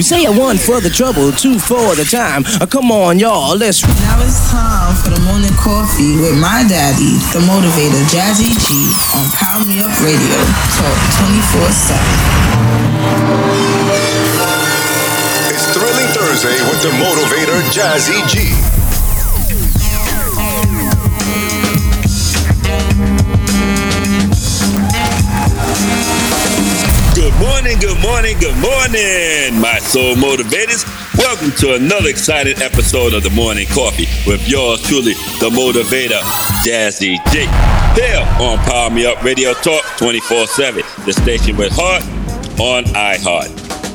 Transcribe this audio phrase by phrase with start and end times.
[0.00, 2.40] We say a one for the trouble, two for the time.
[2.56, 3.84] Uh, come on, y'all, let's.
[3.84, 9.28] Now it's time for the morning coffee with my daddy, the motivator, Jazzy G, on
[9.36, 10.40] Power Me Up Radio.
[10.72, 12.00] Talk 24 7.
[15.52, 18.69] It's Thrilling Thursday with the motivator, Jazzy G.
[27.40, 30.84] morning, good morning, good morning, my soul motivators.
[31.16, 36.20] Welcome to another exciting episode of the Morning Coffee with yours truly, the motivator,
[36.60, 37.48] Jazzy G.
[37.98, 42.02] Here on Power Me Up Radio Talk 24 7, the station with heart
[42.60, 43.48] on iHeart.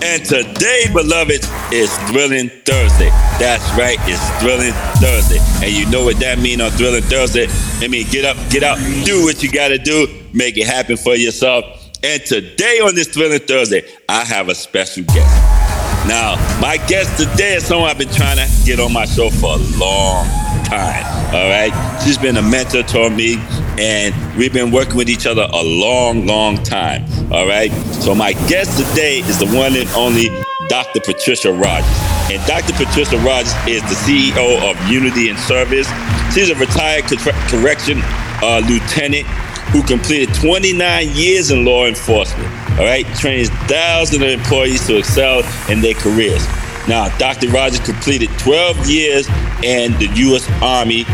[0.04, 3.10] And today, beloveds, is Thrilling Thursday.
[3.38, 5.40] That's right, it's Thrilling Thursday.
[5.64, 7.46] And you know what that means on Thrilling Thursday?
[7.84, 11.16] I mean, get up, get out, do what you gotta do, make it happen for
[11.16, 11.75] yourself.
[12.06, 16.08] And today on this Thrilling Thursday, I have a special guest.
[16.08, 19.56] Now, my guest today is someone I've been trying to get on my show for
[19.56, 20.28] a long
[20.66, 21.04] time.
[21.34, 22.00] All right.
[22.04, 23.38] She's been a mentor to me,
[23.80, 27.06] and we've been working with each other a long, long time.
[27.34, 27.72] All right.
[28.04, 30.30] So, my guest today is the one and only
[30.70, 31.00] Dr.
[31.00, 31.90] Patricia Rogers.
[32.30, 32.74] And Dr.
[32.74, 35.90] Patricia Rogers is the CEO of Unity and Service.
[36.36, 37.06] She's a retired
[37.50, 38.02] correction
[38.44, 39.26] uh, lieutenant
[39.72, 42.50] who completed 29 years in law enforcement.
[42.80, 46.46] All right, trains thousands of employees to excel in their careers.
[46.88, 47.50] Now, Dr.
[47.50, 49.28] Rogers completed 12 years
[49.64, 50.48] in the U.S.
[50.62, 51.06] Army,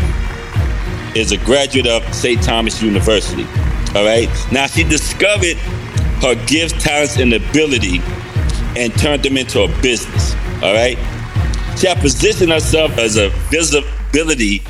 [1.14, 2.42] is a graduate of St.
[2.42, 3.44] Thomas University.
[3.94, 5.56] All right, now she discovered
[6.22, 8.00] her gifts, talents, and ability
[8.76, 10.34] and turned them into a business.
[10.62, 10.96] All right,
[11.76, 14.62] she has positioned herself as a visibility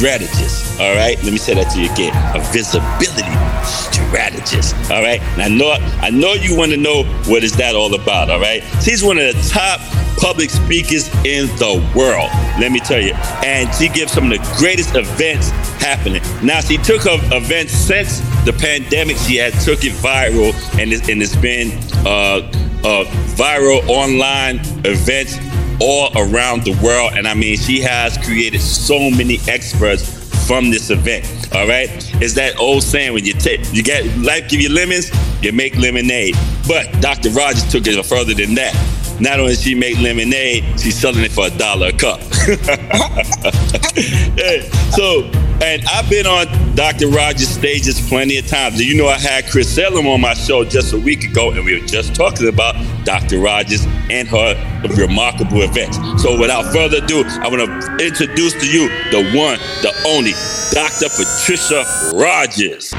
[0.00, 0.80] strategist.
[0.80, 2.16] All right, let me say that to you again.
[2.34, 3.36] A visibility
[3.68, 4.74] strategist.
[4.90, 7.94] All right, and I know I know you want to know what is that all
[7.94, 8.30] about.
[8.30, 9.78] All right, she's one of the top
[10.16, 12.30] public speakers in the world.
[12.58, 13.12] Let me tell you,
[13.44, 15.50] and she gives some of the greatest events
[15.84, 16.22] happening.
[16.42, 19.18] Now she took her events since the pandemic.
[19.18, 22.40] She had took it viral, and it's, and it's been uh,
[22.84, 23.04] uh,
[23.36, 25.38] viral online events
[25.80, 27.12] all around the world.
[27.14, 31.26] And I mean, she has created so many experts from this event.
[31.54, 31.88] All right,
[32.20, 35.10] it's that old saying when you take you get life give you lemons,
[35.42, 36.36] you make lemonade.
[36.66, 37.30] But Dr.
[37.30, 38.74] Rogers took it further than that.
[39.20, 42.22] Not only she make lemonade, she's selling it for a dollar a cup.
[44.96, 45.30] so,
[45.62, 47.08] and I've been on Dr.
[47.08, 48.78] Rogers stages plenty of times.
[48.78, 51.64] Do you know I had Chris Salem on my show just a week ago, and
[51.64, 53.38] we were just talking about Dr.
[53.38, 54.54] Rogers and her
[54.96, 55.98] remarkable events.
[56.22, 60.32] So, without further ado, I want to introduce to you the one, the only,
[60.72, 61.08] Dr.
[61.10, 61.84] Patricia
[62.14, 62.92] Rogers.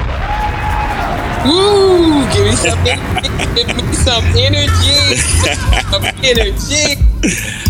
[1.45, 2.21] Woo!
[2.31, 3.29] Give me some energy.
[3.55, 5.17] Give me some energy.
[5.89, 7.01] some energy.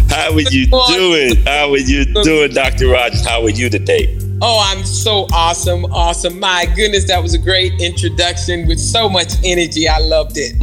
[0.09, 1.35] How are you doing?
[1.45, 2.89] How are you doing, Dr.
[2.89, 3.25] Rogers?
[3.25, 4.20] How are you today?
[4.43, 5.85] Oh, I'm so awesome.
[5.93, 6.39] Awesome.
[6.39, 9.87] My goodness, that was a great introduction with so much energy.
[9.87, 10.55] I loved it.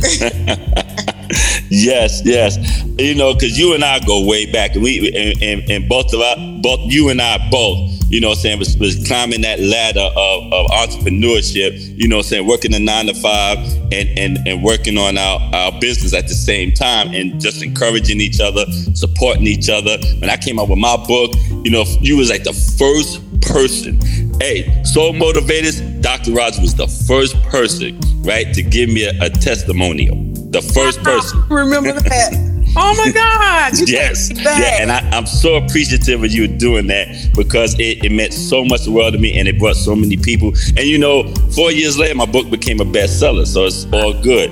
[1.70, 2.58] yes, yes.
[2.98, 6.12] You know, because you and I go way back, and we and, and, and both
[6.12, 7.78] of us, both you and I both,
[8.10, 11.96] you know, what I'm saying was, was climbing that ladder of, of entrepreneurship.
[11.96, 13.58] You know, what I'm saying working a nine to five
[13.92, 18.20] and and and working on our our business at the same time, and just encouraging
[18.20, 18.64] each other,
[18.94, 19.98] supporting each other.
[20.18, 24.00] When I came out with my book, you know, you was like the first person.
[24.40, 26.32] Hey, Soul Motivators, Dr.
[26.32, 31.42] Rogers was the first person, right, to give me a, a testimonial the first person.
[31.48, 32.58] Remember that?
[32.76, 33.72] oh my God!
[33.86, 38.32] yes, yeah, and I, am so appreciative of you doing that because it, it meant
[38.32, 40.48] so much the world to me, and it brought so many people.
[40.68, 44.50] And you know, four years later, my book became a bestseller, so it's all good.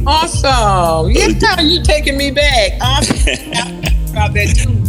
[0.06, 1.10] awesome!
[1.10, 2.72] Yeah, you taking me back.
[2.80, 3.16] Awesome.
[4.10, 4.87] about that too.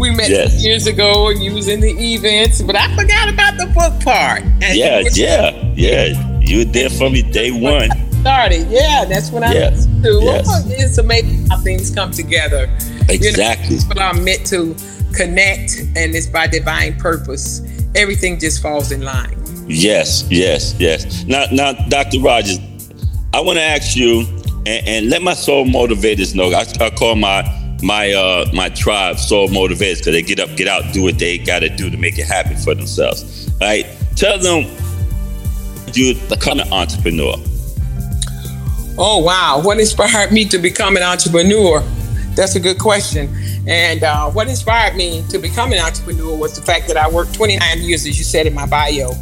[0.00, 0.64] We met yes.
[0.64, 4.42] years ago, and you was in the events, but I forgot about the book part.
[4.42, 6.40] And yeah, yeah, yeah.
[6.40, 7.90] You were there for me day one
[8.20, 8.66] started.
[8.70, 9.86] Yeah, that's when I yes.
[10.02, 10.20] to.
[10.22, 10.46] Yes.
[10.48, 12.64] Oh, it's amazing how things come together.
[13.08, 13.76] Exactly.
[13.76, 14.74] You know, people are meant to
[15.14, 17.60] connect, and it's by divine purpose.
[17.94, 19.36] Everything just falls in line.
[19.66, 21.24] Yes, yes, yes.
[21.24, 22.20] Now, now, Dr.
[22.20, 22.58] Rogers,
[23.32, 24.20] I want to ask you,
[24.66, 26.50] and, and, let my soul motivators know.
[26.50, 27.42] I, I call my
[27.82, 31.38] my uh my tribe so motivated because they get up, get out, do what they
[31.38, 33.50] got to do to make it happen for themselves.
[33.60, 33.86] Right,
[34.16, 34.64] tell them
[35.94, 37.34] you become an entrepreneur.
[39.02, 39.60] Oh, wow.
[39.62, 41.80] What inspired me to become an entrepreneur?
[42.34, 43.34] That's a good question.
[43.66, 47.34] And uh, what inspired me to become an entrepreneur was the fact that I worked
[47.34, 49.12] 29 years, as you said in my bio,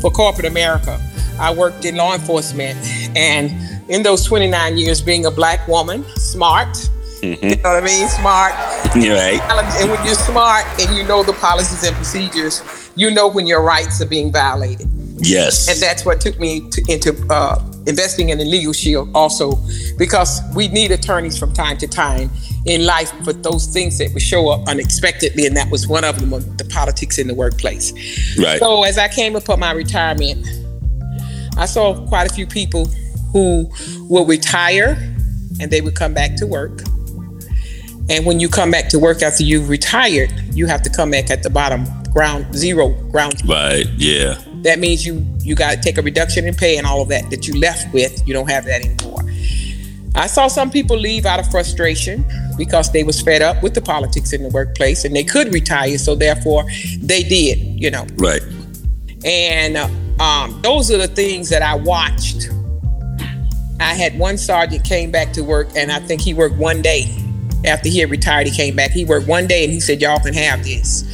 [0.00, 1.00] for corporate America.
[1.38, 2.78] I worked in law enforcement.
[3.16, 3.52] And
[3.88, 6.90] in those 29 years, being a black woman, smart,
[7.22, 8.08] You know what I mean?
[8.08, 8.52] Smart.
[8.94, 9.40] You're right.
[9.80, 12.62] And when you're smart and you know the policies and procedures,
[12.96, 14.88] you know when your rights are being violated.
[15.18, 15.68] Yes.
[15.68, 19.52] And that's what took me to, into uh, investing in the legal shield also,
[19.98, 22.30] because we need attorneys from time to time
[22.66, 26.18] in life for those things that would show up unexpectedly, and that was one of
[26.20, 27.92] them, the politics in the workplace.
[28.38, 28.58] Right.
[28.58, 30.46] So as I came upon my retirement,
[31.56, 32.86] I saw quite a few people
[33.32, 33.70] who
[34.08, 34.96] will retire
[35.60, 36.82] and they would come back to work.
[38.10, 41.30] And when you come back to work after you've retired, you have to come back
[41.30, 43.46] at the bottom, ground zero, ground.
[43.46, 43.86] Right.
[43.96, 44.38] Yeah.
[44.62, 47.30] That means you you got to take a reduction in pay and all of that
[47.30, 48.26] that you left with.
[48.26, 49.20] You don't have that anymore.
[50.14, 52.24] I saw some people leave out of frustration
[52.56, 55.96] because they was fed up with the politics in the workplace and they could retire,
[55.98, 56.64] so therefore
[57.00, 57.58] they did.
[57.80, 58.06] You know.
[58.16, 58.42] Right.
[59.24, 59.76] And
[60.20, 62.48] um, those are the things that I watched.
[63.80, 67.06] I had one sergeant came back to work, and I think he worked one day
[67.64, 68.46] after he had retired.
[68.46, 68.90] He came back.
[68.90, 71.04] He worked one day, and he said, "Y'all can have this."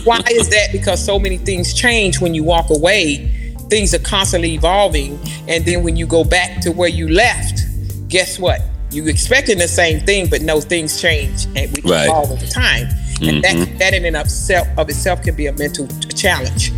[0.04, 0.68] Why is that?
[0.72, 3.34] Because so many things change when you walk away.
[3.68, 7.60] Things are constantly evolving, and then when you go back to where you left,
[8.08, 8.62] guess what?
[8.90, 12.06] You expecting the same thing, but no, things change and we Right.
[12.06, 12.88] evolve over time,
[13.20, 13.78] and that mm-hmm.
[13.78, 16.72] that in and of itself of itself can be a mental challenge.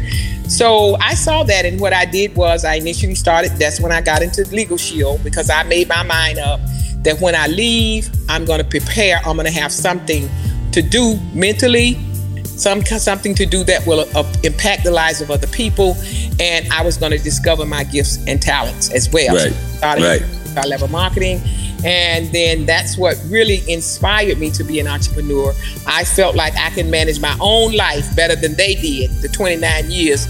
[0.48, 3.52] So I saw that, and what I did was I initially started.
[3.52, 6.58] That's when I got into Legal Shield because I made my mind up
[7.02, 9.18] that when I leave, I'm going to prepare.
[9.24, 10.28] I'm going to have something
[10.72, 11.98] to do mentally,
[12.44, 15.96] some something to do that will uh, impact the lives of other people,
[16.38, 19.34] and I was going to discover my gifts and talents as well.
[19.34, 19.52] Right.
[19.52, 20.22] Started Right.
[20.54, 21.40] high level marketing.
[21.82, 25.54] And then that's what really inspired me to be an entrepreneur.
[25.86, 29.90] I felt like I can manage my own life better than they did, the 29
[29.90, 30.28] years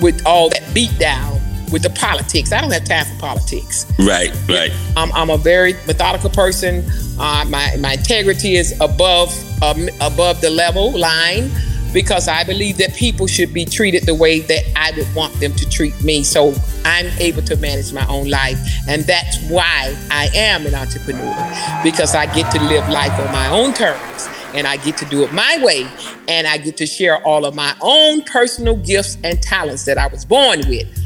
[0.00, 1.41] with all that beat down
[1.72, 2.52] with the politics.
[2.52, 3.86] I don't have time for politics.
[3.98, 4.32] Right.
[4.48, 4.72] Right.
[4.96, 6.84] I'm, I'm a very methodical person.
[7.18, 9.30] Uh, my, my integrity is above
[9.62, 11.50] um, above the level line
[11.92, 15.52] because I believe that people should be treated the way that I would want them
[15.54, 16.24] to treat me.
[16.24, 16.54] So
[16.84, 18.58] I'm able to manage my own life.
[18.88, 21.34] And that's why I am an entrepreneur
[21.82, 25.22] because I get to live life on my own terms and I get to do
[25.22, 25.86] it my way
[26.28, 30.06] and I get to share all of my own personal gifts and talents that I
[30.08, 31.01] was born with.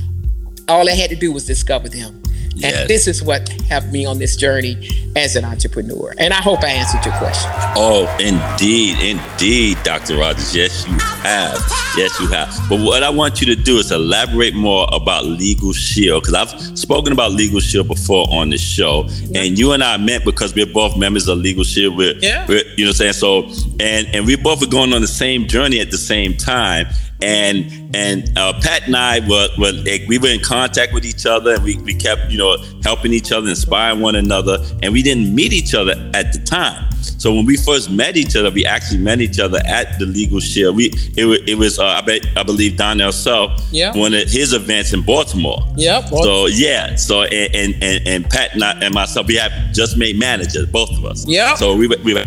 [0.69, 2.21] All I had to do was discover them.
[2.57, 2.75] Yes.
[2.81, 6.15] And this is what helped me on this journey as an entrepreneur.
[6.19, 7.51] And I hope I answered your question.
[7.77, 10.17] Oh, indeed, indeed, Dr.
[10.17, 10.57] Rogers.
[10.57, 11.59] Yes, you have.
[11.99, 12.49] Yes, you have.
[12.71, 16.79] But what I want you to do is elaborate more about Legal Shield because I've
[16.79, 20.65] spoken about Legal Shield before on the show, and you and I met because we're
[20.67, 21.95] both members of Legal Shield.
[21.97, 22.47] We're, Yeah.
[22.49, 23.13] we're- you know what I'm saying?
[23.13, 26.87] So, and and we both were going on the same journey at the same time.
[27.23, 31.25] And and uh, Pat and I were, were like, we were in contact with each
[31.27, 35.03] other, and we, we kept you know helping each other, inspiring one another, and we
[35.03, 36.85] didn't meet each other at the time.
[37.19, 40.41] So when we first met each other, we actually met each other at the Legal
[40.41, 40.77] Shield.
[40.77, 43.97] We it, it was uh, I bet I believe Donnell Self Yeah.
[43.97, 45.63] one of his events in Baltimore.
[45.77, 46.09] Yep.
[46.09, 49.97] So yeah, so and and and, and Pat and, I, and myself, we have just
[49.97, 51.27] made managers, both of us.
[51.27, 51.55] Yeah.
[51.55, 52.25] So we were- we were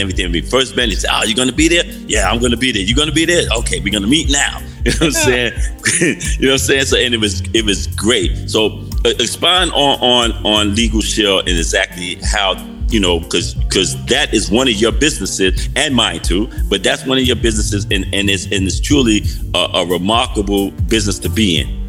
[0.00, 0.30] everything.
[0.32, 1.84] We first met, he said, "Oh, you gonna be there?
[2.06, 2.82] Yeah, I'm gonna be there.
[2.82, 3.46] You gonna be there?
[3.58, 5.52] Okay, we're gonna meet now." You know what I'm saying?
[6.00, 6.84] you know what I'm saying?
[6.86, 8.50] So and it was it was great.
[8.50, 12.54] So uh, expand on on on Legal Shield and exactly how
[12.88, 16.48] you know because because that is one of your businesses and mine too.
[16.68, 19.22] But that's one of your businesses and and it's and it's truly
[19.54, 21.88] a, a remarkable business to be in.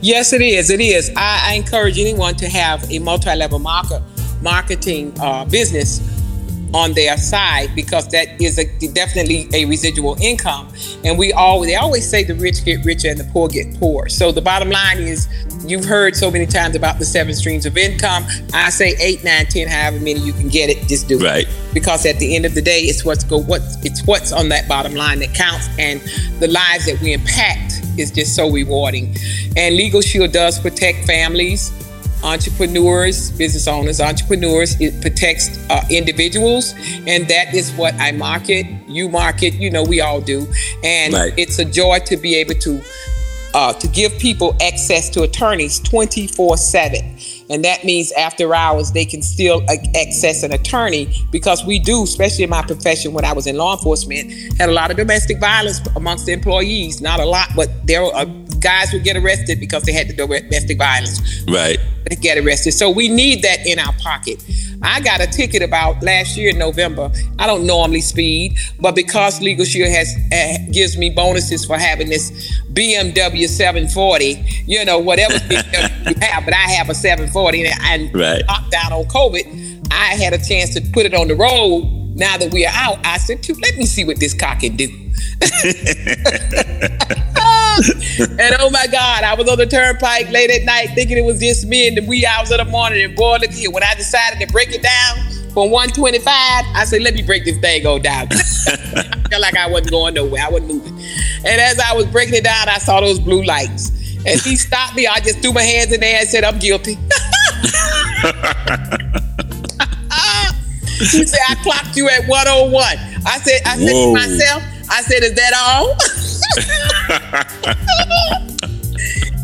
[0.00, 0.70] Yes, it is.
[0.70, 1.10] It is.
[1.16, 4.02] I, I encourage anyone to have a multi-level market
[4.42, 6.00] marketing uh, business
[6.74, 10.68] on their side because that is a, definitely a residual income.
[11.04, 14.08] And we always they always say the rich get richer and the poor get poor.
[14.08, 15.28] So the bottom line is
[15.64, 18.24] you've heard so many times about the seven streams of income.
[18.54, 21.48] I say eight, nine, ten, however many you can get it, just do it Right.
[21.72, 24.68] because at the end of the day, it's what's go what it's what's on that
[24.68, 26.00] bottom line that counts, and
[26.40, 29.14] the lives that we impact is just so rewarding.
[29.56, 31.70] And Legal Shield does protect families,
[32.22, 34.80] entrepreneurs, business owners, entrepreneurs.
[34.80, 36.74] It protects uh, individuals,
[37.06, 38.66] and that is what I market.
[38.88, 40.46] You market, you know, we all do,
[40.84, 41.32] and Right.
[41.36, 42.82] it's a joy to be able to
[43.54, 47.16] uh, to give people access to attorneys 24 7.
[47.52, 49.62] And that means after hours, they can still
[49.94, 53.74] access an attorney because we do, especially in my profession when I was in law
[53.74, 57.00] enforcement, had a lot of domestic violence amongst the employees.
[57.00, 58.24] Not a lot, but there were uh,
[58.60, 61.78] guys would get arrested because they had the domestic violence Right.
[62.20, 62.72] get arrested.
[62.72, 64.42] So we need that in our pocket.
[64.82, 67.10] I got a ticket about last year in November.
[67.38, 72.08] I don't normally speed, but because Legal Shield has uh, gives me bonuses for having
[72.08, 72.30] this
[72.72, 75.56] BMW 740, you know, whatever you
[76.20, 78.44] have, but I have a 740 and, and Right.
[78.46, 79.88] lockdown on COVID.
[79.90, 81.84] I had a chance to put it on the road.
[82.14, 84.88] Now that we are out, I said, let me see what this car can do.
[88.38, 91.40] and oh my God, I was on the turnpike late at night thinking it was
[91.40, 93.02] just me in the wee hours of the morning.
[93.02, 95.16] And boy, look here, when I decided to break it down
[95.52, 98.28] from 125, I said, let me break this thing go down.
[98.32, 100.42] I felt like I wasn't going nowhere.
[100.44, 100.98] I wasn't moving.
[101.44, 103.90] And as I was breaking it down, I saw those blue lights.
[104.26, 105.06] And he stopped me.
[105.06, 106.94] I just threw my hands in there and said, I'm guilty.
[110.98, 112.84] he said, I clocked you at 101.
[113.26, 114.06] I said, I said Whoa.
[114.06, 115.96] to myself, I said, is that all?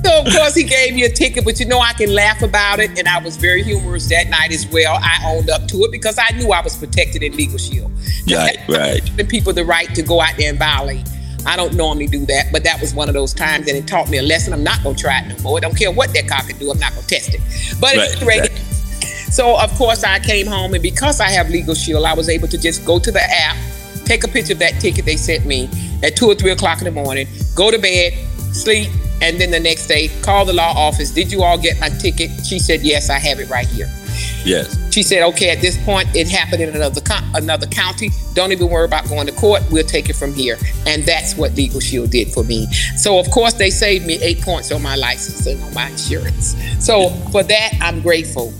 [0.04, 2.80] So of course he gave me a ticket, but you know I can laugh about
[2.80, 4.98] it, and I was very humorous that night as well.
[5.00, 7.92] I owned up to it because I knew I was protected in Legal Shield.
[8.30, 9.04] Right, right.
[9.04, 11.08] Giving people the right to go out there and violate.
[11.46, 14.10] I don't normally do that, but that was one of those times, and it taught
[14.10, 14.52] me a lesson.
[14.52, 15.58] I'm not gonna try it no more.
[15.58, 16.70] I don't care what that car can do.
[16.70, 17.40] I'm not gonna test it.
[17.80, 18.60] But right, exactly.
[19.30, 22.48] So of course I came home, and because I have Legal Shield, I was able
[22.48, 23.56] to just go to the app,
[24.08, 25.68] take a picture of that ticket they sent me
[26.02, 28.14] at two or three o'clock in the morning, go to bed,
[28.52, 31.10] sleep, and then the next day call the law office.
[31.10, 32.30] Did you all get my ticket?
[32.46, 33.88] She said, Yes, I have it right here.
[34.44, 34.76] Yes.
[34.92, 37.00] She said, okay, at this point, it happened in another
[37.34, 38.10] another county.
[38.34, 39.62] Don't even worry about going to court.
[39.70, 40.56] We'll take it from here.
[40.86, 42.66] And that's what Legal Shield did for me.
[42.96, 46.56] So, of course, they saved me eight points on my license and on my insurance.
[46.84, 48.52] So, for that, I'm grateful.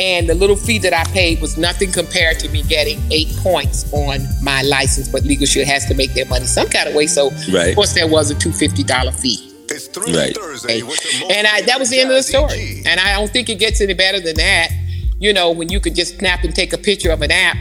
[0.00, 3.92] And the little fee that I paid was nothing compared to me getting eight points
[3.92, 5.08] on my license.
[5.08, 7.06] But Legal Shield has to make their money some kind of way.
[7.06, 7.68] So, right.
[7.68, 9.46] of course, there was a $250 fee.
[9.72, 10.34] It's right.
[10.34, 10.80] Thursday
[11.30, 12.82] and I, that was the end of the story.
[12.86, 14.70] And I don't think it gets any better than that
[15.20, 17.56] you know, when you could just snap and take a picture of an app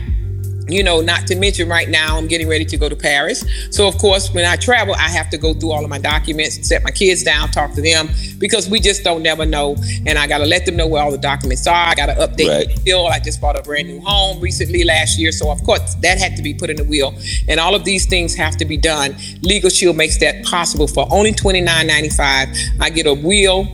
[0.72, 3.44] you know, not to mention right now, I'm getting ready to go to Paris.
[3.72, 6.68] So, of course, when I travel, I have to go through all of my documents,
[6.68, 9.76] set my kids down, talk to them, because we just don't never know.
[10.06, 11.76] And I got to let them know where all the documents are.
[11.76, 12.76] I got to update right.
[12.76, 13.08] the bill.
[13.08, 15.32] I just bought a brand new home recently last year.
[15.32, 17.14] So, of course, that had to be put in the wheel.
[17.48, 19.16] And all of these things have to be done.
[19.42, 22.82] Legal Shield makes that possible for only $29.95.
[22.82, 23.68] I get a wheel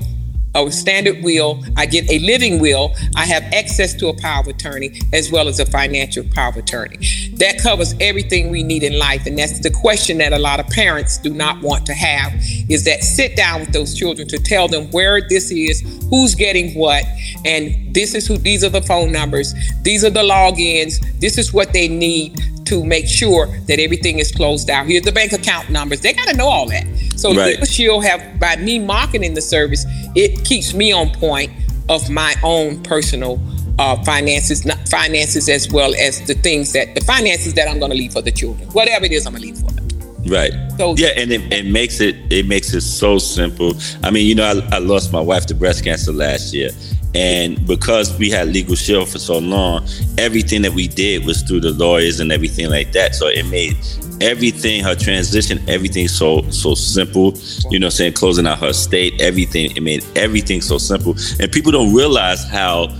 [0.55, 4.47] a standard will, I get a living will, I have access to a power of
[4.47, 6.97] attorney as well as a financial power of attorney.
[7.33, 9.25] That covers everything we need in life.
[9.25, 12.33] And that's the question that a lot of parents do not want to have
[12.69, 16.73] is that sit down with those children to tell them where this is, who's getting
[16.77, 17.03] what,
[17.43, 21.53] and this is who these are the phone numbers, these are the logins, this is
[21.53, 24.87] what they need to make sure that everything is closed out.
[24.87, 26.01] Here's the bank account numbers.
[26.01, 26.85] They got to know all that.
[27.25, 27.67] So right.
[27.67, 31.51] Shield have by me marketing the service, it keeps me on point
[31.89, 33.41] of my own personal
[33.79, 37.89] uh, finances, not finances as well as the things that the finances that I'm going
[37.89, 38.69] to leave for the children.
[38.69, 39.87] Whatever it is, I'm going to leave for them.
[40.27, 40.53] Right.
[40.77, 43.73] So yeah, and it, it, makes it it makes it so simple.
[44.03, 46.69] I mean, you know, I, I lost my wife to breast cancer last year,
[47.15, 51.61] and because we had legal shield for so long, everything that we did was through
[51.61, 53.15] the lawyers and everything like that.
[53.15, 53.77] So it made
[54.19, 57.33] everything, her transition, everything so so simple.
[57.71, 59.75] You know, saying closing out her state, everything.
[59.77, 62.93] It made everything so simple, and people don't realize how,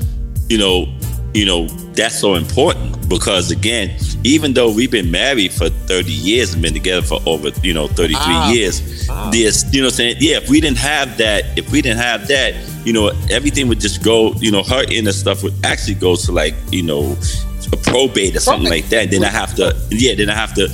[0.48, 0.86] you know,
[1.36, 6.54] you know that's so important because again, even though we've been married for 30 years
[6.54, 8.50] and been together for over you know 33 wow.
[8.50, 9.30] years, wow.
[9.30, 12.56] this you know saying yeah, if we didn't have that, if we didn't have that
[12.86, 16.32] you know, everything would just go, you know, her inner stuff would actually go to
[16.32, 17.18] like, you know,
[17.74, 19.10] a probate or something like that.
[19.10, 20.68] Then I have to, yeah, then I have to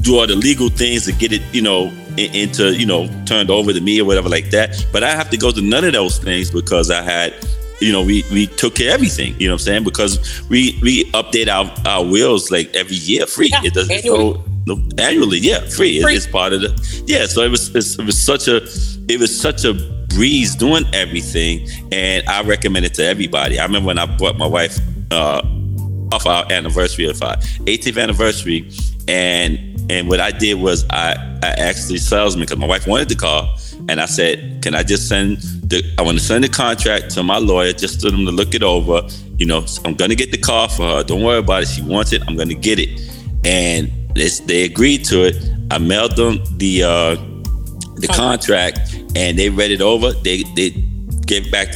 [0.00, 3.74] do all the legal things to get it, you know, into, you know, turned over
[3.74, 4.86] to me or whatever like that.
[4.90, 7.34] But I have to go to none of those things because I had,
[7.80, 9.34] you know, we we took care of everything.
[9.40, 9.84] You know what I'm saying?
[9.84, 13.48] Because we we update our our wills like every year free.
[13.50, 14.34] Yeah, it doesn't annually.
[14.34, 15.38] go no, annually.
[15.38, 16.02] Yeah, free.
[16.02, 16.16] free.
[16.16, 17.26] It's part of the yeah.
[17.26, 18.56] So it was it was such a
[19.08, 19.74] it was such a
[20.08, 23.58] breeze doing everything, and I recommend it to everybody.
[23.58, 24.78] I remember when I brought my wife
[25.10, 25.42] uh,
[26.12, 28.70] off our anniversary of our 18th anniversary,
[29.08, 29.58] and
[29.90, 33.16] and what I did was I I asked the salesman because my wife wanted the
[33.16, 33.48] car,
[33.88, 35.82] and I said, "Can I just send the?
[35.98, 38.62] I want to send the contract to my lawyer just for them to look it
[38.62, 39.02] over.
[39.36, 41.02] You know, I'm gonna get the car for her.
[41.02, 41.68] Don't worry about it.
[41.68, 42.22] She wants it.
[42.26, 43.00] I'm gonna get it."
[43.44, 45.36] And they, they agreed to it.
[45.70, 47.14] I mailed them the uh,
[47.96, 50.12] the contract and they read it over.
[50.12, 50.70] They they
[51.26, 51.68] gave back.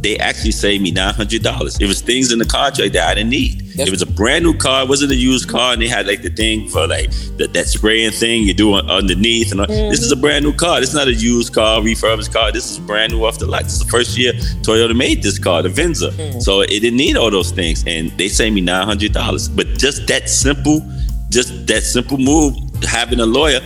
[0.00, 1.80] They actually saved me nine hundred dollars.
[1.80, 3.64] It was things in the contract that I didn't need.
[3.78, 4.82] It was a brand new car.
[4.82, 7.66] It wasn't a used car, and they had like the thing for like the, that
[7.66, 9.52] spraying thing you do underneath.
[9.52, 9.90] And mm-hmm.
[9.90, 10.80] this is a brand new car.
[10.80, 12.50] This is not a used car, refurbished car.
[12.50, 13.64] This is brand new off the lot.
[13.64, 16.10] This is the first year Toyota made this car, the Venza.
[16.10, 16.40] Mm-hmm.
[16.40, 19.48] So it didn't need all those things, and they saved me nine hundred dollars.
[19.48, 20.80] But just that simple,
[21.28, 23.60] just that simple move, having a lawyer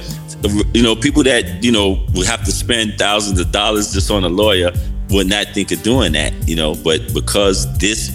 [0.72, 4.24] you know, people that, you know, would have to spend thousands of dollars just on
[4.24, 4.72] a lawyer
[5.12, 8.10] would not think of doing that, you know, but because this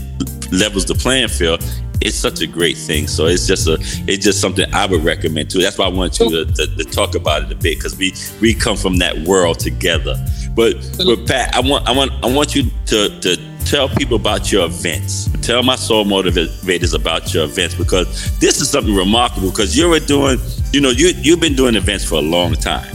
[0.52, 1.64] levels the playing field.
[2.00, 3.08] It's such a great thing.
[3.08, 3.78] So it's just a
[4.08, 5.62] it's just something I would recommend too.
[5.62, 8.14] That's why I want you to, to, to talk about it a bit because we
[8.40, 10.16] we come from that world together.
[10.56, 14.52] But but Pat, I want I want I want you to to tell people about
[14.52, 15.28] your events.
[15.42, 20.00] Tell my soul motivators about your events because this is something remarkable because you were
[20.00, 20.40] doing,
[20.72, 22.94] you know, you you've been doing events for a long time.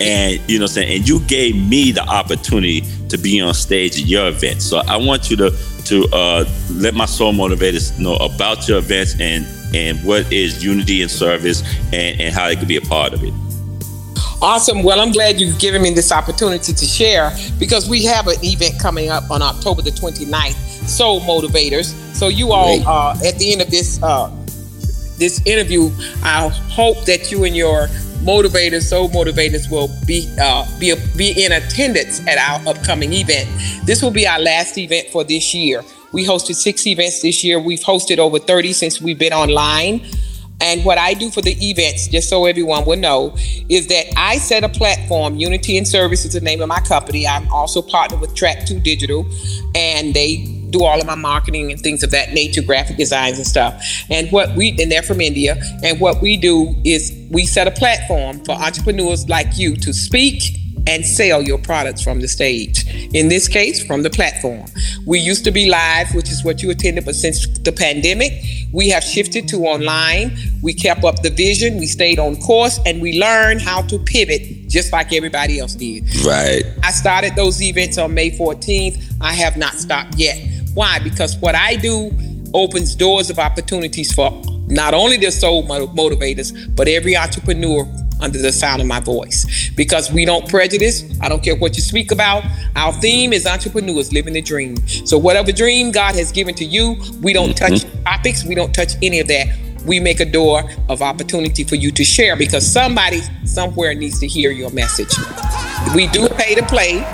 [0.00, 0.94] And you know saying?
[0.94, 2.82] And you gave me the opportunity
[3.12, 4.62] to be on stage at your event.
[4.62, 5.50] So I want you to
[5.84, 11.02] to uh, let my soul motivators know about your events and and what is unity
[11.02, 13.32] and service and, and how they could be a part of it.
[14.42, 14.82] Awesome.
[14.82, 18.78] Well, I'm glad you've given me this opportunity to share because we have an event
[18.80, 20.54] coming up on October the 29th,
[20.88, 21.94] Soul Motivators.
[22.14, 24.30] So you all, uh, at the end of this uh,
[25.16, 25.90] this interview,
[26.24, 27.86] I hope that you and your
[28.22, 33.48] motivators, soul motivators, will be uh, be be in attendance at our upcoming event.
[33.84, 35.84] This will be our last event for this year.
[36.12, 37.58] We hosted six events this year.
[37.58, 40.06] We've hosted over 30 since we've been online.
[40.60, 43.34] And what I do for the events, just so everyone will know,
[43.68, 45.36] is that I set a platform.
[45.36, 47.26] Unity and Service is the name of my company.
[47.26, 49.26] I'm also partnered with Track 2 Digital,
[49.74, 53.46] and they do all of my marketing and things of that nature, graphic designs and
[53.46, 53.80] stuff.
[54.10, 57.70] And what we, and they're from India, and what we do is we set a
[57.70, 60.42] platform for entrepreneurs like you to speak
[60.86, 62.84] and sell your products from the stage.
[63.14, 64.66] In this case, from the platform.
[65.06, 68.32] We used to be live, which is what you attended, but since the pandemic,
[68.72, 70.36] we have shifted to online.
[70.62, 74.68] We kept up the vision, we stayed on course, and we learned how to pivot
[74.68, 76.04] just like everybody else did.
[76.24, 76.64] Right.
[76.82, 79.14] I started those events on May 14th.
[79.20, 80.40] I have not stopped yet.
[80.74, 80.98] Why?
[80.98, 82.10] Because what I do
[82.54, 84.30] opens doors of opportunities for
[84.66, 87.86] not only the soul motivators, but every entrepreneur
[88.22, 91.04] under the sound of my voice because we don't prejudice.
[91.20, 92.44] I don't care what you speak about.
[92.76, 94.76] Our theme is entrepreneurs living the dream.
[94.86, 97.74] So, whatever dream God has given to you, we don't mm-hmm.
[97.74, 99.48] touch topics, we don't touch any of that.
[99.84, 104.28] We make a door of opportunity for you to share because somebody somewhere needs to
[104.28, 105.12] hear your message.
[105.94, 107.04] We do pay to play,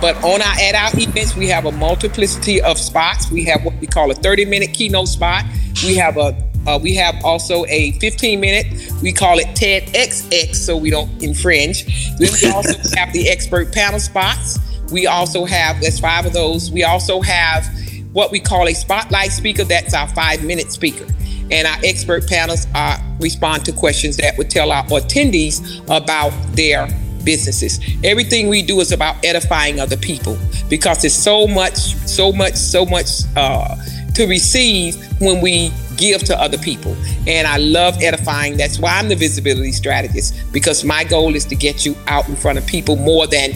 [0.00, 3.30] but on our at our events, we have a multiplicity of spots.
[3.30, 5.44] We have what we call a 30 minute keynote spot.
[5.84, 8.66] We have a uh, we have also a 15 minute,
[9.00, 11.84] we call it TEDxX so we don't infringe.
[12.18, 14.58] Then we also have the expert panel spots.
[14.90, 16.70] We also have, there's five of those.
[16.70, 17.66] We also have
[18.12, 19.64] what we call a spotlight speaker.
[19.64, 21.06] That's our five minute speaker.
[21.50, 26.88] And our expert panels are, respond to questions that would tell our attendees about their
[27.26, 27.78] businesses.
[28.02, 30.38] Everything we do is about edifying other people
[30.70, 33.76] because there's so much, so much, so much uh,
[34.14, 36.96] to receive when we give to other people.
[37.26, 38.56] And I love edifying.
[38.56, 42.36] That's why I'm the visibility strategist because my goal is to get you out in
[42.36, 43.50] front of people more than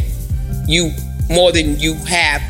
[0.66, 0.92] you
[1.30, 2.42] more than you have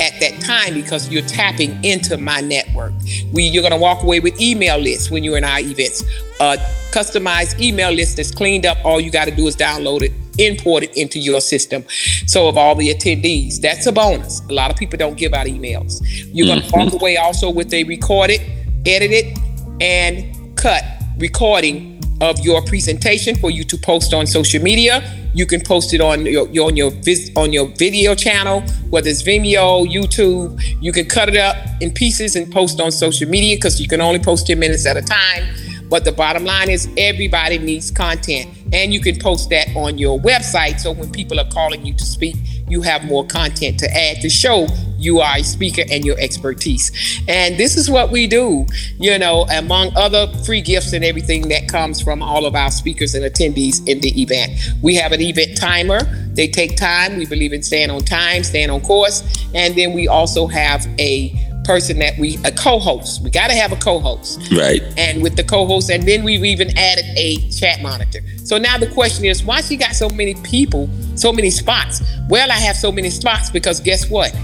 [0.00, 2.92] at that time because you're tapping into my network.
[3.32, 6.02] We you're gonna walk away with email lists when you're in our events.
[6.40, 6.56] A
[6.92, 8.78] customized email list that's cleaned up.
[8.84, 11.84] All you got to do is download it, import it into your system.
[12.26, 14.40] So of all the attendees, that's a bonus.
[14.48, 16.02] A lot of people don't give out emails.
[16.32, 16.78] You're gonna mm-hmm.
[16.78, 18.40] walk away also with a recorded
[18.86, 19.38] edited
[19.80, 20.84] and cut
[21.18, 25.02] recording of your presentation for you to post on social media.
[25.34, 26.92] You can post it on your, on your
[27.36, 30.62] on your video channel, whether it's Vimeo, YouTube.
[30.80, 34.00] You can cut it up in pieces and post on social media because you can
[34.00, 35.44] only post 10 minutes at a time.
[35.88, 38.48] But the bottom line is everybody needs content.
[38.72, 40.80] And you can post that on your website.
[40.80, 42.36] So when people are calling you to speak,
[42.68, 44.66] you have more content to add to show
[45.02, 47.20] you are a speaker and your expertise.
[47.28, 48.66] And this is what we do,
[48.98, 53.14] you know, among other free gifts and everything that comes from all of our speakers
[53.14, 54.52] and attendees in the event.
[54.80, 56.00] We have an event timer.
[56.34, 57.18] They take time.
[57.18, 59.22] We believe in staying on time, staying on course.
[59.54, 63.22] And then we also have a person that we a co-host.
[63.22, 64.82] We got to have a co-host, right?
[64.96, 68.20] And with the co-host, and then we've even added a chat monitor.
[68.44, 72.02] So now the question is, why she got so many people, so many spots?
[72.28, 74.36] Well, I have so many spots because guess what?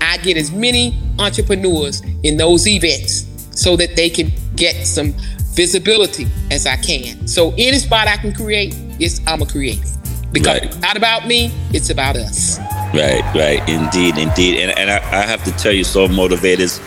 [0.00, 5.14] I get as many entrepreneurs in those events so that they can get some
[5.52, 7.26] visibility as I can.
[7.26, 9.86] So any spot I can create, is I'm a creator
[10.32, 10.64] because right.
[10.64, 12.58] it's not about me, it's about us.
[12.96, 16.80] Right, right, indeed, indeed, and and I, I have to tell you, so motivators.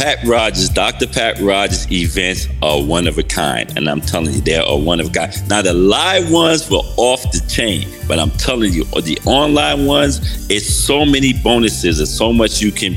[0.00, 1.08] Pat Rogers, Dr.
[1.08, 3.76] Pat Rogers events are one of a kind.
[3.76, 5.48] And I'm telling you, they are one of a kind.
[5.48, 10.48] Now, the live ones were off the chain, but I'm telling you, the online ones,
[10.48, 12.96] it's so many bonuses and so much you can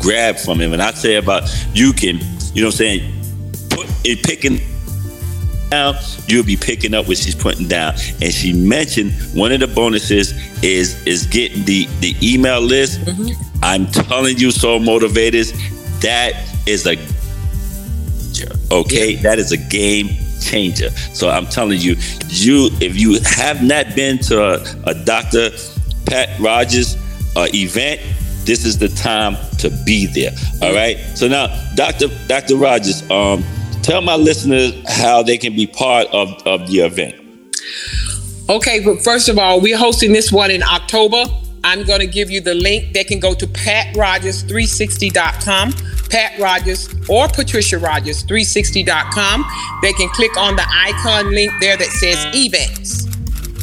[0.00, 0.72] grab from him.
[0.72, 2.18] And I say about you can,
[2.54, 3.12] you know what I'm saying,
[3.70, 4.60] put it picking
[5.70, 7.94] down, you'll be picking up what she's putting down.
[8.20, 13.00] And she mentioned one of the bonuses is is getting the the email list.
[13.00, 13.42] Mm-hmm.
[13.62, 15.52] I'm telling you, so motivators,
[16.00, 16.34] that
[16.66, 16.96] is a
[18.74, 19.12] okay.
[19.12, 19.22] Yeah.
[19.22, 20.08] That is a game
[20.40, 20.90] changer.
[21.12, 21.96] So I'm telling you,
[22.28, 25.50] you if you have not been to a, a Dr.
[26.06, 26.96] Pat Rogers
[27.36, 28.00] uh, event,
[28.44, 30.32] this is the time to be there.
[30.62, 30.98] All right.
[31.16, 32.08] So now, Dr.
[32.28, 32.56] Dr.
[32.56, 33.44] Rogers, um,
[33.86, 37.14] tell my listeners how they can be part of, of the event.
[38.48, 41.24] Okay, but first of all, we're hosting this one in October.
[41.62, 42.94] I'm going to give you the link.
[42.94, 45.72] They can go to patrogers360.com,
[46.10, 49.44] Pat Rogers or Patricia Rogers 360.com.
[49.82, 53.06] They can click on the icon link there that says events,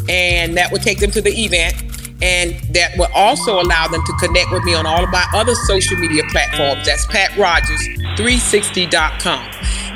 [0.09, 1.92] and that will take them to the event.
[2.23, 5.55] And that will also allow them to connect with me on all of my other
[5.55, 6.85] social media platforms.
[6.85, 9.49] That's patrogers360.com.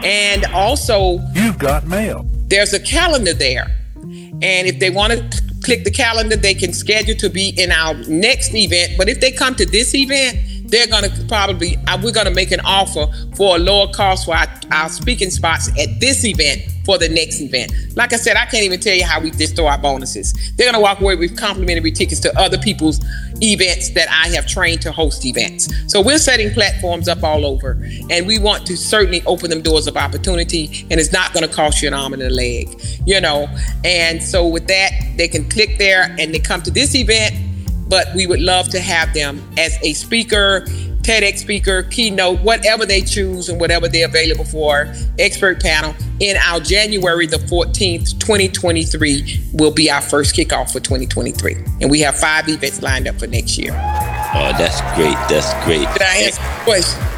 [0.04, 2.26] And also, you've got mail.
[2.48, 3.74] There's a calendar there.
[4.04, 5.24] And if they want to
[5.64, 8.98] click the calendar, they can schedule to be in our next event.
[8.98, 10.38] But if they come to this event,
[10.68, 14.26] they're going to probably uh, we're going to make an offer for a lower cost
[14.26, 17.72] for our, our, speaking spots at this event for the next event.
[17.96, 20.34] Like i said i can't even tell you how we just throw our bonuses.
[20.56, 23.00] They're going to walk away with complimentary tickets to other people's
[23.42, 25.70] events that i have trained to host events.
[25.92, 27.72] So we're setting platforms up all over
[28.10, 31.54] and we want to certainly open them doors of opportunity and it's not going to
[31.54, 33.48] cost you an arm and a leg you know?
[33.84, 37.47] And so with that they can click there and they come to this event
[37.90, 40.62] but we would love to have them as a speaker,
[41.02, 45.96] TEDx speaker, keynote, whatever they choose and whatever they're available for, expert panel.
[46.20, 51.56] In our January the 14th, 2023, will be our first kickoff for 2023.
[51.82, 53.72] And we have five events lined up for next year.
[53.72, 55.16] Oh, that's great.
[55.30, 55.88] That's great.
[55.94, 57.18] Did I answer the question?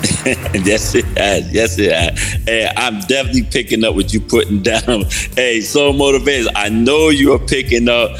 [0.64, 1.52] yes, it has.
[1.52, 2.18] Yes, it has.
[2.44, 5.04] Hey, I'm definitely picking up what you're putting down.
[5.34, 6.48] Hey, so motivated.
[6.54, 8.18] I know you are picking up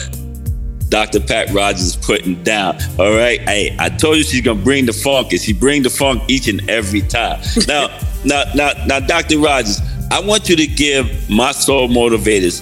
[0.90, 1.20] Dr.
[1.20, 2.76] Pat Rogers is putting down.
[2.98, 3.40] All right.
[3.42, 6.48] Hey, I told you she's gonna bring the funk, and she bring the funk each
[6.48, 7.40] and every time.
[7.66, 9.38] Now, now, now, now, Dr.
[9.38, 12.60] Rogers, I want you to give my soul motivators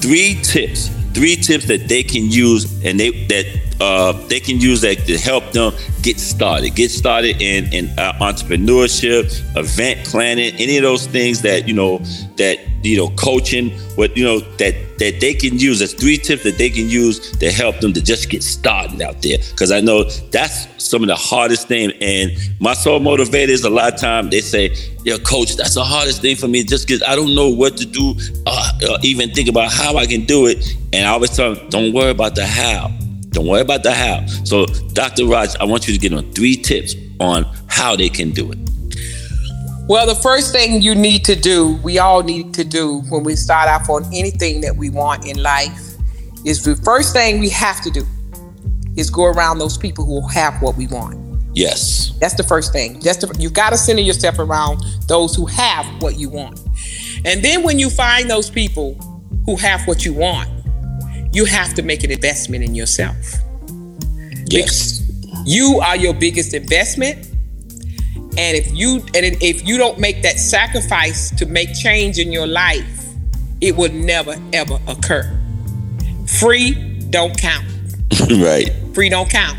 [0.00, 4.80] three tips, three tips that they can use and they that uh, they can use
[4.80, 9.24] that to help them get started, get started in in uh, entrepreneurship,
[9.56, 11.98] event planning, any of those things that you know
[12.36, 16.42] that you know coaching, what you know that that they can use as three tips
[16.44, 19.38] that they can use to help them to just get started out there.
[19.50, 21.92] Because I know that's some of the hardest thing.
[22.00, 26.22] And my soul motivators, a lot of time they say, "Yeah, coach, that's the hardest
[26.22, 26.64] thing for me.
[26.64, 28.14] Just because I don't know what to do,
[28.46, 31.68] uh, uh, even think about how I can do it." And I always tell them,
[31.68, 32.90] "Don't worry about the how."
[33.36, 34.24] Don't worry about the how.
[34.44, 35.26] So, Dr.
[35.26, 38.58] Raj, I want you to get on three tips on how they can do it.
[39.90, 43.36] Well, the first thing you need to do, we all need to do when we
[43.36, 45.98] start off on anything that we want in life,
[46.46, 48.06] is the first thing we have to do
[48.96, 51.18] is go around those people who have what we want.
[51.52, 52.12] Yes.
[52.18, 53.02] That's the first thing.
[53.02, 56.58] Just to, you got to center yourself around those who have what you want.
[57.26, 58.94] And then when you find those people
[59.44, 60.48] who have what you want,
[61.36, 63.34] you have to make an investment in yourself.
[64.46, 65.00] Yes.
[65.02, 67.26] Because you are your biggest investment.
[68.38, 72.46] And if you and if you don't make that sacrifice to make change in your
[72.46, 73.04] life,
[73.60, 75.38] it will never ever occur.
[76.38, 76.72] Free
[77.10, 77.66] don't count.
[78.30, 78.72] right.
[78.94, 79.58] Free don't count.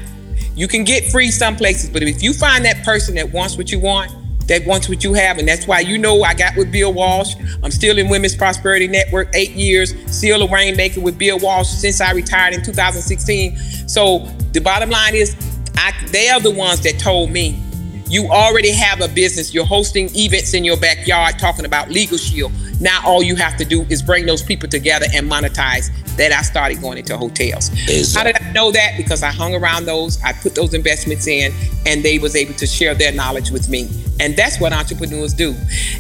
[0.56, 3.72] You can get free some places, but if you find that person that wants what
[3.72, 4.12] you want,
[4.48, 5.38] that wants what you have.
[5.38, 7.36] And that's why you know I got with Bill Walsh.
[7.64, 12.02] I'm still in Women's Prosperity Network, eight years, still a rainmaker with Bill Walsh since
[12.02, 13.58] I retired in 2016.
[13.88, 14.20] So
[14.54, 15.36] the bottom line is,
[15.78, 17.62] I, they are the ones that told me
[18.10, 19.54] you already have a business.
[19.54, 22.54] You're hosting events in your backyard talking about Legal Shield.
[22.80, 25.92] Now all you have to do is bring those people together and monetize.
[26.18, 27.70] That I started going into hotels.
[27.72, 28.14] Exactly.
[28.16, 28.94] How did I know that?
[28.98, 31.54] Because I hung around those, I put those investments in,
[31.86, 33.88] and they was able to share their knowledge with me.
[34.20, 35.56] And that's what entrepreneurs do.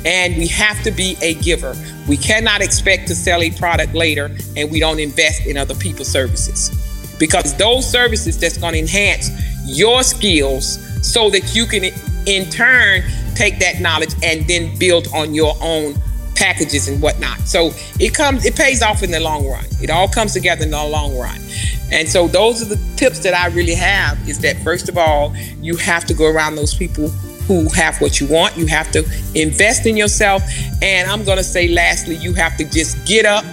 [0.05, 1.75] And we have to be a giver.
[2.07, 6.07] We cannot expect to sell a product later and we don't invest in other people's
[6.07, 6.71] services.
[7.19, 9.29] Because those services that's going to enhance
[9.65, 11.91] your skills so that you can
[12.25, 13.03] in turn
[13.35, 15.95] take that knowledge and then build on your own
[16.37, 17.39] packages and whatnot.
[17.39, 19.65] So it comes, it pays off in the long run.
[19.81, 21.39] It all comes together in the long run.
[21.91, 25.35] And so those are the tips that I really have is that first of all,
[25.61, 27.09] you have to go around those people
[27.47, 28.57] who have what you want.
[28.57, 28.99] You have to
[29.33, 30.43] invest in yourself.
[30.81, 33.45] And I'm going to say lastly, you have to just get up,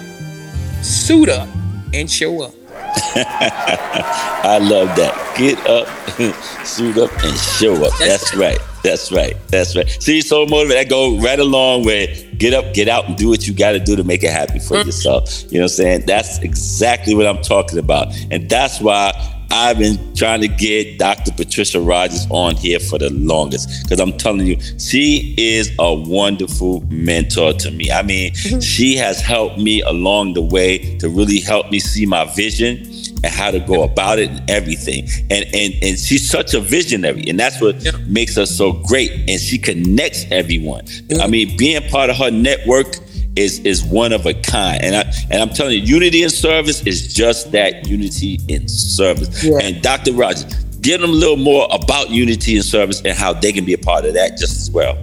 [0.83, 1.49] suit up,
[1.94, 2.55] and show up.
[3.16, 5.35] I love that.
[5.38, 5.87] Get up,
[6.66, 7.92] suit up, and show up.
[7.99, 8.59] That's, That's right.
[8.85, 9.35] That's right.
[9.49, 9.88] That's right.
[9.88, 10.77] See, so motivated.
[10.77, 13.81] I go right along with get up, get out, and do what you got to
[13.81, 14.87] do to make it happy for mm-hmm.
[14.87, 15.44] yourself.
[15.44, 16.07] You know what I'm saying?
[16.07, 18.14] That's exactly what I'm talking about.
[18.31, 19.12] And that's why
[19.51, 21.33] I've been trying to get Dr.
[21.33, 26.83] Patricia Rogers on here for the longest because I'm telling you, she is a wonderful
[26.90, 27.90] mentor to me.
[27.90, 28.61] I mean, mm-hmm.
[28.61, 32.85] she has helped me along the way to really help me see my vision
[33.22, 35.09] and how to go about it and everything.
[35.31, 39.11] And and and she's such a visionary, and that's what makes her so great.
[39.29, 40.85] And she connects everyone.
[40.85, 41.20] Mm-hmm.
[41.20, 42.96] I mean, being part of her network
[43.37, 44.83] is is one of a kind.
[44.83, 49.44] And I and I'm telling you, unity in service is just that unity in service.
[49.44, 49.59] Yeah.
[49.62, 50.12] And Dr.
[50.12, 50.44] Rogers,
[50.81, 53.79] give them a little more about unity in service and how they can be a
[53.79, 54.98] part of that just as well.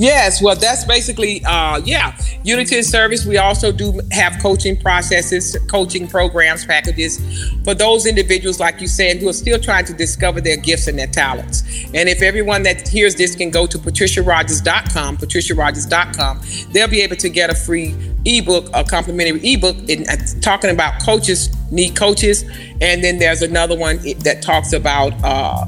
[0.00, 3.26] Yes, well, that's basically, uh, yeah, Unity in Service.
[3.26, 7.20] We also do have coaching processes, coaching programs, packages
[7.64, 10.98] for those individuals, like you said, who are still trying to discover their gifts and
[10.98, 11.84] their talents.
[11.92, 16.40] And if everyone that hears this can go to patriciarogers.com, patriciarogers.com,
[16.72, 21.02] they'll be able to get a free ebook, a complimentary ebook, in, uh, talking about
[21.02, 22.42] coaches need coaches.
[22.80, 25.66] And then there's another one that talks about uh,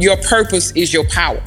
[0.00, 1.42] your purpose is your power.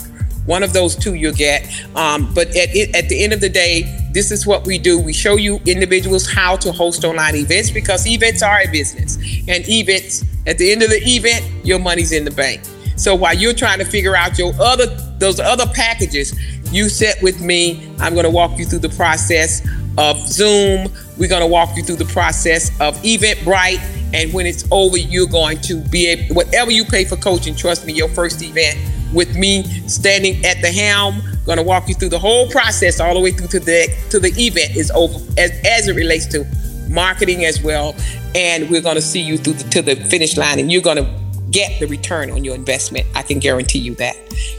[0.46, 1.68] One of those two you'll get.
[1.96, 5.00] Um, but at, at the end of the day, this is what we do.
[5.00, 9.18] We show you individuals how to host online events because events are a business.
[9.48, 12.62] And events, at the end of the event, your money's in the bank.
[12.96, 14.86] So while you're trying to figure out your other
[15.18, 16.36] those other packages,
[16.72, 17.92] you sit with me.
[18.00, 20.92] I'm going to walk you through the process of Zoom.
[21.18, 23.80] We're going to walk you through the process of Eventbrite.
[24.14, 27.86] And when it's over, you're going to be able, whatever you pay for coaching, trust
[27.86, 28.78] me, your first event
[29.14, 31.22] with me standing at the helm.
[31.46, 34.20] Going to walk you through the whole process all the way through to the to
[34.20, 36.46] the event is over as, as it relates to
[36.90, 37.96] marketing as well.
[38.36, 40.98] And we're going to see you through the, to the finish line, and you're going
[40.98, 41.20] to
[41.52, 43.06] get the return on your investment.
[43.16, 44.16] I can guarantee you that.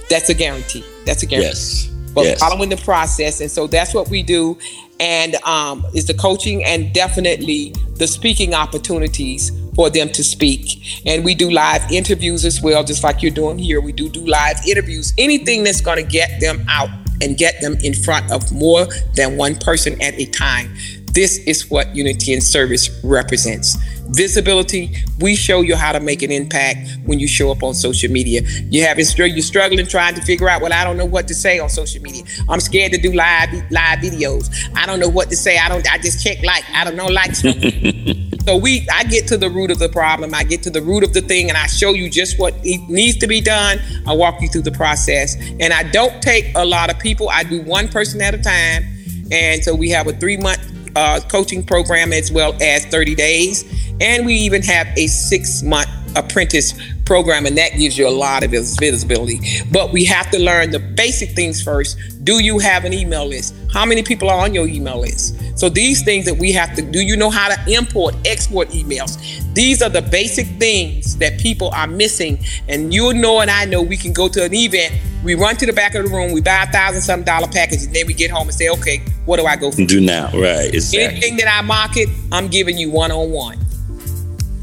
[0.09, 0.85] That's a guarantee.
[1.07, 1.49] That's a guarantee.
[1.49, 1.87] Yes.
[2.14, 2.38] But yes.
[2.38, 4.57] following the process, and so that's what we do,
[5.01, 11.03] and um, is the coaching and definitely the speaking opportunities for them to speak.
[11.07, 13.81] And we do live interviews as well, just like you're doing here.
[13.81, 16.89] We do do live interviews, anything that's going to get them out
[17.23, 20.75] and get them in front of more than one person at a time.
[21.15, 23.77] This is what unity and service represents.
[24.09, 28.11] Visibility, we show you how to make an impact when you show up on social
[28.11, 28.43] media.
[28.69, 31.61] You have you're struggling trying to figure out, well, I don't know what to say
[31.61, 32.25] on social media.
[32.49, 34.51] I'm scared to do live live videos.
[34.75, 35.57] I don't know what to say.
[35.57, 36.65] I don't I just check like.
[36.75, 37.31] I don't know like
[38.45, 40.35] So we I get to the root of the problem.
[40.35, 43.17] I get to the root of the thing and I show you just what needs
[43.19, 43.81] to be done.
[44.07, 45.37] I walk you through the process.
[45.61, 47.31] And I don't take a lot of people.
[47.31, 48.85] I do one person at a time.
[49.33, 50.61] And so we have a 3 month
[50.95, 53.65] uh, coaching program as well as 30 days.
[54.01, 58.45] And we even have a six month apprentice program, and that gives you a lot
[58.45, 59.41] of visibility.
[59.73, 61.99] But we have to learn the basic things first.
[62.25, 63.55] Do you have an email list?
[63.73, 65.37] How many people are on your email list?
[65.55, 69.19] So these things that we have to do you know how to import, export emails?
[69.55, 72.38] These are the basic things that people are missing.
[72.69, 75.67] And you know and I know we can go to an event, we run to
[75.67, 78.14] the back of the room, we buy a thousand some dollar package, and then we
[78.14, 79.85] get home and say, okay, what do I go for?
[79.85, 80.75] Do now, right?
[80.75, 81.05] Exactly.
[81.05, 83.59] Anything that I market, I'm giving you one on one.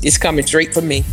[0.04, 1.06] It's coming straight from me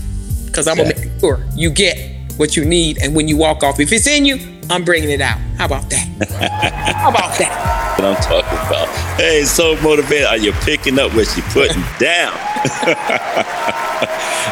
[0.47, 2.99] because I'm gonna make sure you get what you need.
[2.99, 4.39] And when you walk off, if it's in you,
[4.71, 5.39] I'm bringing it out.
[5.57, 6.07] How about that?
[6.97, 7.99] How about that?
[7.99, 8.89] What I'm talking about.
[9.17, 10.27] Hey, so motivated.
[10.27, 12.33] Are you picking up what she putting down?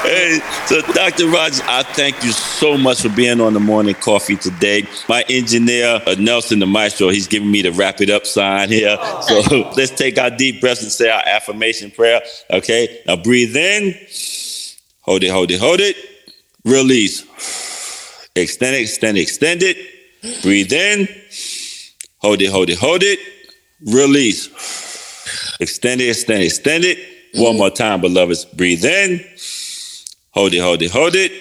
[0.02, 1.28] hey, so Dr.
[1.28, 4.86] Rogers, I thank you so much for being on the morning coffee today.
[5.08, 8.96] My engineer, uh, Nelson the Maestro, he's giving me the wrap it up sign here.
[9.22, 12.22] So let's take our deep breaths and say our affirmation prayer.
[12.50, 13.94] Okay, now breathe in.
[15.02, 15.96] Hold it, hold it, hold it.
[16.64, 17.22] Release.
[18.34, 19.76] Extend it, extend it, extend it.
[20.42, 21.08] Breathe in.
[22.18, 23.18] Hold it, hold it, hold it.
[23.80, 24.48] Release.
[25.60, 26.98] Extend it, extend it, extend it.
[27.34, 28.44] One more time, beloveds.
[28.44, 29.24] Breathe in.
[30.30, 31.32] Hold it, hold it, hold it.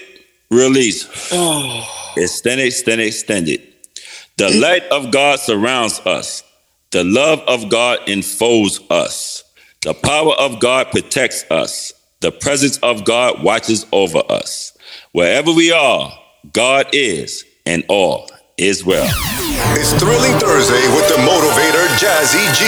[0.50, 1.08] Release.
[1.32, 2.12] Oh.
[2.16, 3.88] Extend it, extend it, extend it.
[4.36, 6.42] The light of God surrounds us.
[6.90, 9.42] The love of God enfolds us.
[9.82, 11.92] The power of God protects us.
[12.20, 14.76] The presence of God watches over us.
[15.12, 16.12] Wherever we are,
[16.52, 19.10] God is, and all is well.
[19.58, 22.64] It's Thrilling Thursday with the motivator Jazzy G.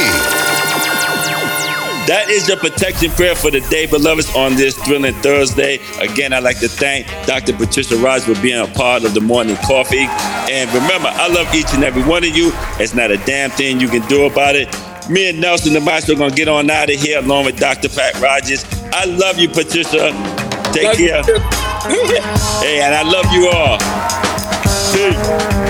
[2.08, 5.80] That is your protection prayer for the day, beloveds, on this thrilling Thursday.
[6.00, 7.52] Again, I'd like to thank Dr.
[7.52, 10.06] Patricia Rogers for being a part of the morning coffee.
[10.48, 12.52] And remember, I love each and every one of you.
[12.80, 14.74] It's not a damn thing you can do about it.
[15.10, 17.44] Me and Nelson and the Maestro are going to get on out of here along
[17.44, 17.90] with Dr.
[17.90, 18.64] Pat Rogers.
[18.94, 20.12] I love you, Patricia.
[20.72, 21.22] Take love care.
[22.64, 23.76] hey, and I love you all.
[24.94, 25.67] Peace.